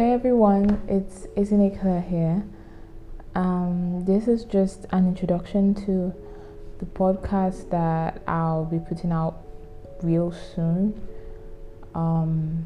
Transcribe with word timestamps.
Hey 0.00 0.12
everyone, 0.12 0.80
it's 0.88 1.26
Ezinne 1.36 1.78
Clare 1.78 2.00
here. 2.00 2.42
Um, 3.34 4.06
this 4.06 4.28
is 4.28 4.46
just 4.46 4.86
an 4.92 5.06
introduction 5.06 5.74
to 5.84 6.14
the 6.78 6.86
podcast 6.86 7.68
that 7.68 8.22
I'll 8.26 8.64
be 8.64 8.78
putting 8.78 9.12
out 9.12 9.42
real 10.02 10.32
soon. 10.32 10.98
Um, 11.94 12.64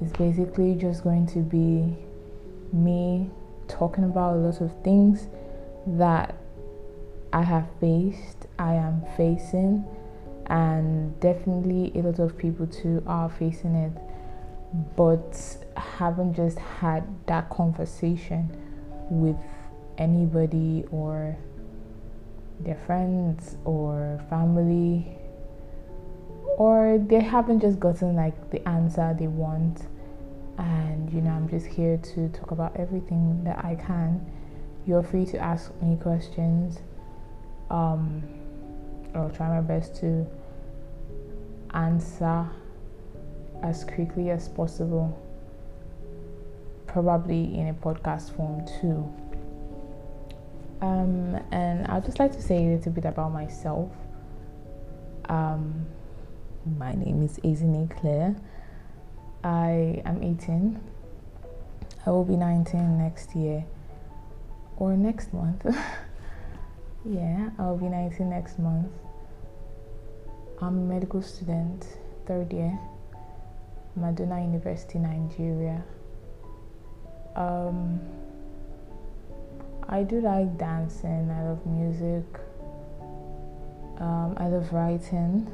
it's 0.00 0.10
basically 0.18 0.74
just 0.74 1.04
going 1.04 1.28
to 1.28 1.38
be 1.38 1.96
me 2.72 3.30
talking 3.68 4.02
about 4.02 4.34
a 4.34 4.38
lot 4.38 4.60
of 4.60 4.72
things 4.82 5.28
that 5.86 6.34
I 7.32 7.42
have 7.42 7.68
faced, 7.78 8.48
I 8.58 8.74
am 8.74 9.04
facing, 9.16 9.84
and 10.46 11.20
definitely 11.20 11.92
a 11.94 12.02
lot 12.02 12.18
of 12.18 12.36
people 12.36 12.66
too 12.66 13.00
are 13.06 13.28
facing 13.28 13.76
it, 13.76 13.92
but 14.96 15.56
haven't 15.76 16.34
just 16.34 16.58
had 16.58 17.04
that 17.26 17.48
conversation 17.50 18.50
with 19.10 19.36
anybody 19.98 20.84
or 20.90 21.36
their 22.60 22.76
friends 22.86 23.56
or 23.64 24.24
family 24.30 25.18
or 26.56 26.98
they 27.06 27.20
haven't 27.20 27.60
just 27.60 27.80
gotten 27.80 28.14
like 28.14 28.50
the 28.50 28.66
answer 28.68 29.14
they 29.18 29.26
want. 29.26 29.82
And 30.58 31.10
you 31.12 31.20
know 31.22 31.30
i'm 31.30 31.48
just 31.48 31.66
here 31.66 31.96
to 31.96 32.28
talk 32.28 32.50
about 32.50 32.76
everything 32.76 33.42
that 33.44 33.64
i 33.64 33.74
can. 33.74 34.24
You're 34.86 35.02
free 35.02 35.24
to 35.26 35.38
ask 35.38 35.72
me 35.82 35.96
questions. 35.96 36.78
Um 37.70 38.22
i'll 39.14 39.30
try 39.30 39.48
my 39.48 39.60
best 39.60 39.96
to 39.96 40.26
answer 41.74 42.48
as 43.62 43.84
quickly 43.84 44.30
as 44.30 44.48
possible 44.48 45.18
probably 46.86 47.54
in 47.58 47.68
a 47.68 47.74
podcast 47.74 48.34
form 48.36 48.64
too 48.80 49.10
um, 50.80 51.40
and 51.52 51.86
i'd 51.86 52.04
just 52.04 52.18
like 52.18 52.32
to 52.32 52.42
say 52.42 52.58
a 52.66 52.76
little 52.76 52.92
bit 52.92 53.04
about 53.04 53.32
myself 53.32 53.90
um, 55.28 55.86
my 56.78 56.92
name 56.92 57.22
is 57.22 57.38
Ezinne 57.38 57.88
Clare. 57.90 58.36
I 59.42 60.02
am 60.04 60.22
18. 60.22 60.78
I 62.06 62.10
will 62.10 62.24
be 62.24 62.36
19 62.36 62.98
next 62.98 63.34
year 63.34 63.64
or 64.76 64.96
next 64.96 65.32
month. 65.32 65.64
yeah, 67.04 67.50
I'll 67.58 67.76
be 67.76 67.86
19 67.86 68.30
next 68.30 68.58
month. 68.58 68.88
I'm 70.60 70.78
a 70.78 70.94
medical 70.94 71.22
student, 71.22 71.86
third 72.26 72.52
year, 72.52 72.78
Madonna 73.96 74.40
University, 74.40 74.98
Nigeria. 74.98 75.82
Um, 77.36 78.00
I 79.88 80.02
do 80.02 80.20
like 80.20 80.56
dancing, 80.58 81.30
I 81.30 81.42
love 81.44 81.66
music, 81.66 82.24
um, 83.98 84.34
I 84.36 84.48
love 84.48 84.72
writing. 84.72 85.50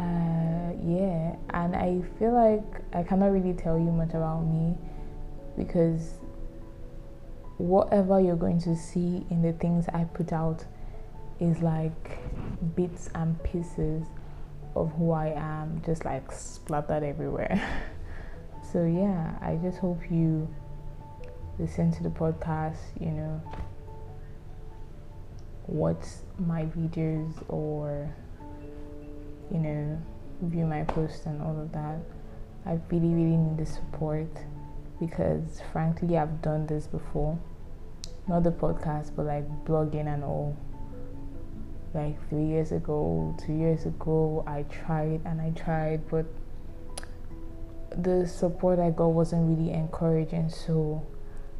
uh, 0.00 0.72
yeah, 0.86 1.36
and 1.50 1.76
I 1.76 2.00
feel 2.18 2.32
like 2.32 2.82
I 2.92 3.02
cannot 3.02 3.32
really 3.32 3.52
tell 3.52 3.78
you 3.78 3.90
much 3.90 4.10
about 4.10 4.42
me 4.42 4.76
because 5.58 6.14
whatever 7.58 8.20
you're 8.20 8.36
going 8.36 8.60
to 8.60 8.74
see 8.74 9.26
in 9.30 9.42
the 9.42 9.52
things 9.54 9.86
I 9.92 10.04
put 10.04 10.32
out 10.32 10.64
is 11.40 11.60
like 11.60 12.18
bits 12.76 13.10
and 13.14 13.42
pieces 13.42 14.06
of 14.76 14.92
who 14.92 15.12
I 15.12 15.28
am, 15.28 15.82
just 15.84 16.04
like 16.04 16.30
splattered 16.32 17.02
everywhere. 17.02 17.60
so, 18.72 18.84
yeah, 18.84 19.36
I 19.40 19.56
just 19.56 19.78
hope 19.78 20.00
you 20.10 20.48
listen 21.58 21.92
to 21.92 22.02
the 22.02 22.10
podcast, 22.10 22.78
you 23.00 23.10
know, 23.10 23.42
watch 25.66 26.04
my 26.38 26.64
videos 26.64 27.32
or 27.48 28.12
you 29.50 29.58
know, 29.58 30.00
view 30.42 30.64
my 30.64 30.84
posts 30.84 31.26
and 31.26 31.42
all 31.42 31.60
of 31.60 31.72
that. 31.72 31.98
I 32.66 32.78
really, 32.90 33.08
really 33.08 33.36
need 33.36 33.58
the 33.58 33.66
support 33.66 34.30
because, 35.00 35.62
frankly, 35.72 36.16
I've 36.16 36.40
done 36.42 36.66
this 36.66 36.86
before. 36.86 37.38
Not 38.28 38.44
the 38.44 38.50
podcast, 38.50 39.16
but 39.16 39.26
like 39.26 39.48
blogging 39.64 40.12
and 40.12 40.22
all. 40.22 40.56
Like 41.92 42.28
three 42.28 42.44
years 42.44 42.72
ago, 42.72 43.36
two 43.44 43.52
years 43.52 43.84
ago, 43.86 44.44
I 44.46 44.62
tried 44.62 45.22
and 45.24 45.40
I 45.40 45.50
tried, 45.50 46.08
but 46.08 46.26
the 47.90 48.26
support 48.26 48.78
I 48.78 48.90
got 48.90 49.08
wasn't 49.08 49.58
really 49.58 49.72
encouraging, 49.72 50.50
so 50.50 51.04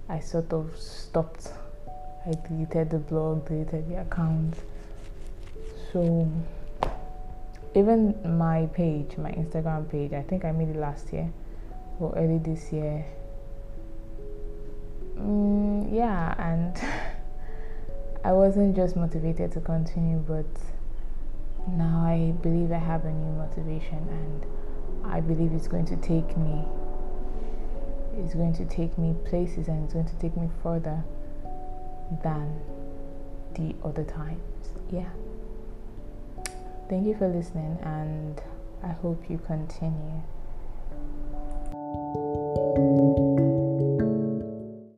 I 0.08 0.20
sort 0.20 0.52
of 0.52 0.76
stopped. 0.76 1.52
I 2.26 2.34
deleted 2.46 2.90
the 2.90 2.98
blog, 2.98 3.48
deleted 3.48 3.88
the 3.88 4.02
account. 4.02 4.54
So 5.92 6.30
even 7.74 8.14
my 8.38 8.66
page, 8.66 9.16
my 9.16 9.32
Instagram 9.32 9.90
page, 9.90 10.12
I 10.12 10.22
think 10.22 10.44
I 10.44 10.52
made 10.52 10.68
it 10.68 10.76
last 10.76 11.12
year 11.12 11.32
or 11.98 12.12
early 12.16 12.38
this 12.38 12.72
year. 12.72 13.04
Mm, 15.16 15.92
yeah, 15.92 16.34
and 16.38 16.76
I 18.22 18.32
wasn't 18.32 18.76
just 18.76 18.96
motivated 18.96 19.52
to 19.52 19.60
continue, 19.60 20.18
but 20.18 20.46
now 21.68 22.04
I 22.04 22.32
believe 22.42 22.70
I 22.70 22.78
have 22.78 23.04
a 23.04 23.10
new 23.10 23.32
motivation, 23.32 23.98
and 23.98 24.46
I 25.04 25.20
believe 25.20 25.52
it's 25.52 25.68
going 25.68 25.86
to 25.86 25.96
take 25.96 26.36
me. 26.36 26.64
It's 28.18 28.34
going 28.34 28.52
to 28.54 28.64
take 28.66 28.98
me 28.98 29.14
places, 29.24 29.68
and 29.68 29.84
it's 29.84 29.94
going 29.94 30.06
to 30.06 30.16
take 30.16 30.36
me 30.36 30.50
further 30.62 31.02
than 32.22 32.60
the 33.54 33.74
other 33.84 34.04
times. 34.04 34.40
Yeah. 34.90 35.08
Thank 36.88 37.06
you 37.06 37.16
for 37.16 37.28
listening, 37.28 37.78
and 37.82 38.42
I 38.82 38.88
hope 38.88 39.30
you 39.30 39.38
continue. 39.46 40.22